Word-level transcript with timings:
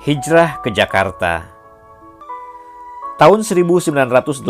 Hijrah 0.00 0.64
ke 0.64 0.72
Jakarta 0.72 1.44
Tahun 3.20 3.44
1984 3.44 4.48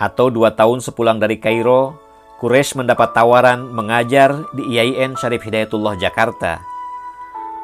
atau 0.00 0.26
dua 0.32 0.48
tahun 0.56 0.80
sepulang 0.80 1.20
dari 1.20 1.36
Kairo, 1.36 1.92
Quraisy 2.40 2.80
mendapat 2.80 3.12
tawaran 3.12 3.68
mengajar 3.68 4.48
di 4.56 4.64
IAIN 4.64 5.12
Syarif 5.12 5.44
Hidayatullah 5.44 6.00
Jakarta. 6.00 6.56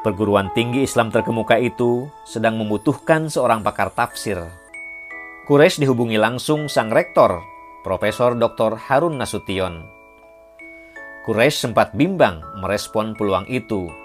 Perguruan 0.05 0.53
tinggi 0.53 0.85
Islam 0.85 1.09
terkemuka 1.09 1.57
itu 1.57 2.13
sedang 2.29 2.61
membutuhkan 2.61 3.25
seorang 3.25 3.65
pakar 3.65 3.89
tafsir. 3.89 4.37
Quraisy 5.49 5.81
dihubungi 5.81 6.21
langsung 6.21 6.69
sang 6.69 6.93
rektor, 6.93 7.41
Profesor 7.81 8.37
Dr. 8.37 8.77
Harun 8.77 9.17
Nasution. 9.17 9.81
Quraisy 11.25 11.57
sempat 11.57 11.97
bimbang 11.97 12.45
merespon 12.61 13.17
peluang 13.17 13.49
itu 13.49 14.04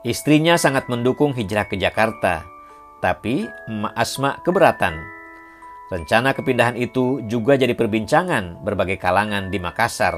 Istrinya 0.00 0.56
sangat 0.56 0.88
mendukung 0.88 1.36
hijrah 1.36 1.68
ke 1.68 1.76
Jakarta, 1.76 2.48
tapi 3.04 3.44
Emak 3.68 3.92
Asma 3.92 4.40
keberatan. 4.40 4.96
Rencana 5.92 6.32
kepindahan 6.32 6.72
itu 6.80 7.20
juga 7.28 7.60
jadi 7.60 7.76
perbincangan 7.76 8.64
berbagai 8.64 8.96
kalangan 8.96 9.52
di 9.52 9.60
Makassar. 9.60 10.16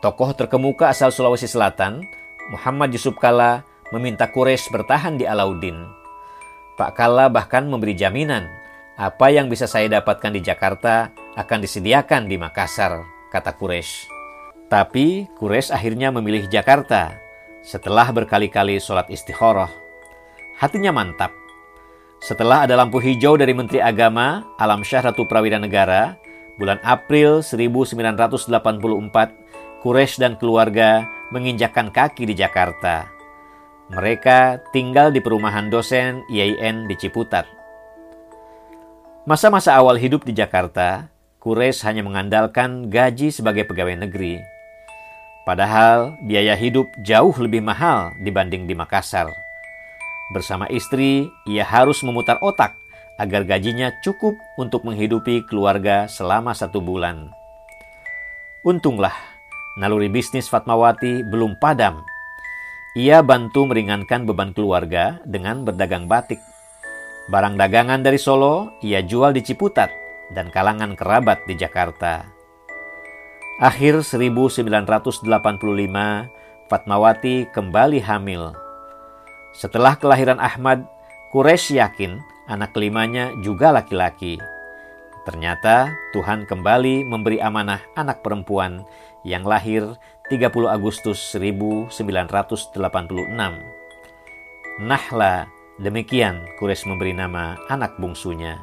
Tokoh 0.00 0.32
terkemuka 0.32 0.88
asal 0.88 1.12
Sulawesi 1.12 1.52
Selatan, 1.52 2.00
Muhammad 2.48 2.96
Yusuf 2.96 3.12
Kala, 3.20 3.60
meminta 3.92 4.24
Quraisy 4.32 4.72
bertahan 4.72 5.20
di 5.20 5.28
Alauddin. 5.28 5.76
Pak 6.80 6.96
Kala 6.96 7.28
bahkan 7.28 7.68
memberi 7.68 7.92
jaminan, 7.92 8.48
apa 8.96 9.28
yang 9.28 9.52
bisa 9.52 9.68
saya 9.68 10.00
dapatkan 10.00 10.32
di 10.32 10.40
Jakarta 10.40 11.12
akan 11.36 11.60
disediakan 11.60 12.24
di 12.24 12.40
Makassar, 12.40 13.04
kata 13.28 13.52
Quraisy. 13.52 14.08
Tapi 14.72 15.28
Quraisy 15.36 15.76
akhirnya 15.76 16.08
memilih 16.08 16.48
Jakarta 16.48 17.21
setelah 17.62 18.10
berkali-kali 18.10 18.82
sholat 18.82 19.06
istikharah, 19.06 19.70
hatinya 20.58 20.90
mantap. 20.90 21.30
Setelah 22.22 22.66
ada 22.66 22.78
lampu 22.78 22.98
hijau 23.02 23.34
dari 23.34 23.50
Menteri 23.50 23.82
Agama 23.82 24.46
Alam 24.58 24.86
Syah 24.86 25.10
Ratu 25.10 25.26
Prawira 25.26 25.58
Negara, 25.58 26.18
bulan 26.58 26.78
April 26.82 27.42
1984, 27.42 28.50
Quraisy 29.82 30.22
dan 30.22 30.38
keluarga 30.38 31.02
menginjakkan 31.34 31.90
kaki 31.90 32.26
di 32.30 32.34
Jakarta. 32.38 33.10
Mereka 33.90 34.70
tinggal 34.70 35.10
di 35.10 35.18
perumahan 35.18 35.66
dosen 35.66 36.22
IAIN 36.30 36.86
di 36.86 36.94
Ciputat. 36.94 37.46
Masa-masa 39.26 39.74
awal 39.78 39.98
hidup 39.98 40.22
di 40.22 40.34
Jakarta, 40.34 41.10
Quraisy 41.42 41.82
hanya 41.90 42.06
mengandalkan 42.06 42.86
gaji 42.86 43.34
sebagai 43.34 43.66
pegawai 43.66 43.98
negeri. 43.98 44.51
Padahal 45.42 46.14
biaya 46.22 46.54
hidup 46.54 46.86
jauh 47.02 47.34
lebih 47.34 47.66
mahal 47.66 48.14
dibanding 48.22 48.70
di 48.70 48.78
Makassar. 48.78 49.26
Bersama 50.30 50.70
istri, 50.70 51.26
ia 51.50 51.66
harus 51.66 52.00
memutar 52.06 52.38
otak 52.38 52.78
agar 53.18 53.42
gajinya 53.44 53.90
cukup 54.06 54.38
untuk 54.54 54.86
menghidupi 54.86 55.42
keluarga 55.50 56.06
selama 56.06 56.54
satu 56.54 56.78
bulan. 56.78 57.34
Untunglah, 58.62 59.12
naluri 59.76 60.06
bisnis 60.06 60.46
Fatmawati 60.46 61.26
belum 61.26 61.58
padam. 61.58 62.06
Ia 62.94 63.24
bantu 63.26 63.66
meringankan 63.66 64.22
beban 64.22 64.54
keluarga 64.54 65.18
dengan 65.26 65.66
berdagang 65.66 66.06
batik. 66.06 66.38
Barang 67.26 67.58
dagangan 67.58 68.02
dari 68.04 68.20
Solo 68.20 68.78
ia 68.78 69.02
jual 69.02 69.34
di 69.34 69.42
Ciputat 69.42 69.90
dan 70.30 70.54
kalangan 70.54 70.94
kerabat 70.94 71.42
di 71.50 71.58
Jakarta. 71.58 72.41
Akhir 73.60 74.00
1985, 74.00 75.28
Fatmawati 76.72 77.44
kembali 77.52 78.00
hamil. 78.00 78.56
Setelah 79.52 80.00
kelahiran 80.00 80.40
Ahmad, 80.40 80.88
Quraisy 81.36 81.76
yakin 81.76 82.16
anak 82.48 82.72
kelimanya 82.72 83.28
juga 83.44 83.68
laki-laki. 83.68 84.40
Ternyata 85.28 85.92
Tuhan 86.16 86.48
kembali 86.48 87.04
memberi 87.04 87.44
amanah 87.44 87.84
anak 87.92 88.24
perempuan 88.24 88.88
yang 89.20 89.44
lahir 89.44 90.00
30 90.32 90.48
Agustus 90.72 91.20
1986. 91.36 91.92
Nahla, 94.80 95.44
demikian 95.76 96.40
Quraisy 96.56 96.88
memberi 96.88 97.12
nama 97.12 97.60
anak 97.68 98.00
bungsunya. 98.00 98.56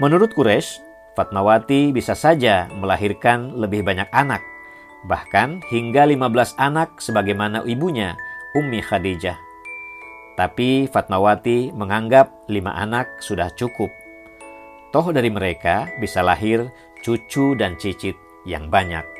Menurut 0.00 0.32
Quraisy, 0.32 0.89
Fatmawati 1.20 1.92
bisa 1.92 2.16
saja 2.16 2.64
melahirkan 2.72 3.52
lebih 3.52 3.84
banyak 3.84 4.08
anak, 4.08 4.40
bahkan 5.04 5.60
hingga 5.68 6.08
15 6.08 6.56
anak 6.56 6.96
sebagaimana 6.96 7.60
ibunya, 7.68 8.16
Ummi 8.56 8.80
Khadijah. 8.80 9.36
Tapi 10.40 10.88
Fatmawati 10.88 11.76
menganggap 11.76 12.48
lima 12.48 12.72
anak 12.72 13.20
sudah 13.20 13.52
cukup. 13.52 13.92
Toh 14.96 15.12
dari 15.12 15.28
mereka 15.28 15.92
bisa 16.00 16.24
lahir 16.24 16.72
cucu 17.04 17.52
dan 17.52 17.76
cicit 17.76 18.16
yang 18.48 18.72
banyak. 18.72 19.19